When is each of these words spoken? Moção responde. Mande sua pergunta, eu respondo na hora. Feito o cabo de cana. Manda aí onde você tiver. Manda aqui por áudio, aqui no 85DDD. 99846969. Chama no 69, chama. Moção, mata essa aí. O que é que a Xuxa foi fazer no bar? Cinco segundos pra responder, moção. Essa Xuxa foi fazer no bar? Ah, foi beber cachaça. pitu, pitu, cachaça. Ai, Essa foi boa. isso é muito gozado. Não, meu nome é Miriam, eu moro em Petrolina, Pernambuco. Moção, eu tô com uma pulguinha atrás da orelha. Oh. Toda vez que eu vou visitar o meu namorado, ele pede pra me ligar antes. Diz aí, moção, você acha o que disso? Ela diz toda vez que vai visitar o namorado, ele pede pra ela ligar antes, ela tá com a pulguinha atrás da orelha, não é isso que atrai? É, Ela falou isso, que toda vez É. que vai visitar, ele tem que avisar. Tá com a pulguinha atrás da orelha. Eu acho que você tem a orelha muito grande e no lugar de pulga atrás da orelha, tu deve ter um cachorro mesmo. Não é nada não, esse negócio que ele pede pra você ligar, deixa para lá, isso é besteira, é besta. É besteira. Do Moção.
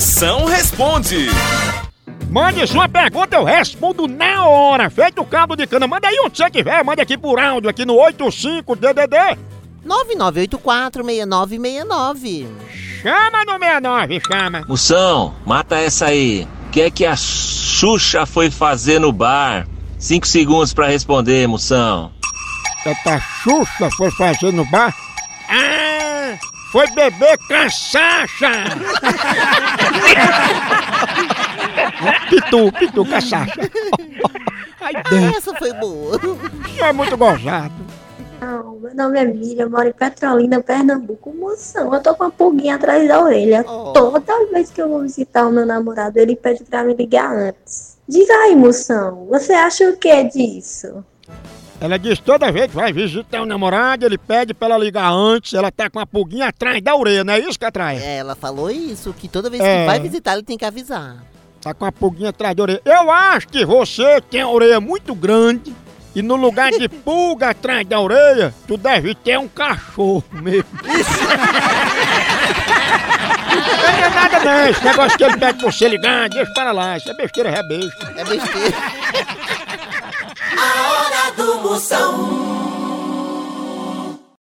Moção 0.00 0.46
responde. 0.46 1.28
Mande 2.30 2.66
sua 2.66 2.88
pergunta, 2.88 3.36
eu 3.36 3.44
respondo 3.44 4.08
na 4.08 4.46
hora. 4.46 4.88
Feito 4.88 5.20
o 5.20 5.26
cabo 5.26 5.54
de 5.54 5.66
cana. 5.66 5.86
Manda 5.86 6.08
aí 6.08 6.16
onde 6.24 6.38
você 6.38 6.48
tiver. 6.48 6.82
Manda 6.82 7.02
aqui 7.02 7.18
por 7.18 7.38
áudio, 7.38 7.68
aqui 7.68 7.84
no 7.84 7.96
85DDD. 7.96 9.36
99846969. 9.86 12.46
Chama 13.02 13.44
no 13.44 13.58
69, 13.58 14.22
chama. 14.26 14.64
Moção, 14.66 15.34
mata 15.44 15.76
essa 15.76 16.06
aí. 16.06 16.48
O 16.68 16.70
que 16.70 16.80
é 16.80 16.90
que 16.90 17.04
a 17.04 17.14
Xuxa 17.14 18.24
foi 18.24 18.50
fazer 18.50 18.98
no 18.98 19.12
bar? 19.12 19.68
Cinco 19.98 20.26
segundos 20.26 20.72
pra 20.72 20.86
responder, 20.86 21.46
moção. 21.46 22.10
Essa 22.86 23.20
Xuxa 23.20 23.90
foi 23.98 24.10
fazer 24.12 24.50
no 24.50 24.64
bar? 24.64 24.96
Ah, 25.46 25.79
foi 26.70 26.86
beber 26.90 27.36
cachaça. 27.48 28.50
pitu, 32.28 32.72
pitu, 32.78 33.04
cachaça. 33.06 33.60
Ai, 34.80 34.92
Essa 35.36 35.54
foi 35.54 35.72
boa. 35.74 36.16
isso 36.16 36.84
é 36.84 36.92
muito 36.92 37.16
gozado. 37.16 37.74
Não, 38.40 38.76
meu 38.76 38.94
nome 38.94 39.18
é 39.18 39.24
Miriam, 39.24 39.64
eu 39.64 39.70
moro 39.70 39.88
em 39.88 39.92
Petrolina, 39.92 40.62
Pernambuco. 40.62 41.34
Moção, 41.34 41.92
eu 41.92 42.00
tô 42.00 42.14
com 42.14 42.24
uma 42.24 42.30
pulguinha 42.30 42.76
atrás 42.76 43.06
da 43.06 43.22
orelha. 43.22 43.64
Oh. 43.68 43.92
Toda 43.92 44.46
vez 44.50 44.70
que 44.70 44.80
eu 44.80 44.88
vou 44.88 45.02
visitar 45.02 45.46
o 45.46 45.52
meu 45.52 45.66
namorado, 45.66 46.18
ele 46.18 46.34
pede 46.34 46.64
pra 46.64 46.82
me 46.82 46.94
ligar 46.94 47.30
antes. 47.30 47.98
Diz 48.08 48.28
aí, 48.30 48.56
moção, 48.56 49.26
você 49.28 49.52
acha 49.52 49.90
o 49.90 49.96
que 49.96 50.24
disso? 50.24 51.04
Ela 51.80 51.98
diz 51.98 52.18
toda 52.18 52.52
vez 52.52 52.66
que 52.68 52.76
vai 52.76 52.92
visitar 52.92 53.40
o 53.40 53.46
namorado, 53.46 54.04
ele 54.04 54.18
pede 54.18 54.52
pra 54.52 54.68
ela 54.68 54.78
ligar 54.78 55.10
antes, 55.10 55.54
ela 55.54 55.70
tá 55.72 55.88
com 55.88 55.98
a 55.98 56.04
pulguinha 56.06 56.48
atrás 56.48 56.82
da 56.82 56.94
orelha, 56.94 57.24
não 57.24 57.32
é 57.32 57.38
isso 57.40 57.58
que 57.58 57.64
atrai? 57.64 57.96
É, 57.96 58.18
Ela 58.18 58.34
falou 58.36 58.70
isso, 58.70 59.14
que 59.14 59.26
toda 59.28 59.48
vez 59.48 59.62
É. 59.62 59.80
que 59.80 59.86
vai 59.86 59.98
visitar, 60.00 60.34
ele 60.34 60.42
tem 60.42 60.58
que 60.58 60.64
avisar. 60.64 61.16
Tá 61.62 61.72
com 61.72 61.86
a 61.86 61.92
pulguinha 61.92 62.30
atrás 62.30 62.54
da 62.54 62.62
orelha. 62.62 62.82
Eu 62.84 63.10
acho 63.10 63.48
que 63.48 63.64
você 63.64 64.20
tem 64.30 64.42
a 64.42 64.48
orelha 64.48 64.78
muito 64.80 65.14
grande 65.14 65.74
e 66.14 66.20
no 66.20 66.36
lugar 66.36 66.70
de 66.70 66.86
pulga 67.00 67.50
atrás 67.50 67.86
da 67.86 67.98
orelha, 67.98 68.52
tu 68.66 68.76
deve 68.76 69.14
ter 69.14 69.38
um 69.38 69.48
cachorro 69.48 70.22
mesmo. 70.32 70.66
Não 73.50 74.06
é 74.06 74.08
nada 74.10 74.38
não, 74.44 74.66
esse 74.68 74.84
negócio 74.84 75.18
que 75.18 75.24
ele 75.24 75.36
pede 75.36 75.58
pra 75.58 75.70
você 75.72 75.88
ligar, 75.88 76.28
deixa 76.28 76.52
para 76.54 76.72
lá, 76.72 76.96
isso 76.96 77.10
é 77.10 77.14
besteira, 77.14 77.50
é 77.50 77.62
besta. 77.62 78.14
É 78.16 78.24
besteira. 78.24 78.76
Do 81.36 81.60
Moção. 81.62 81.99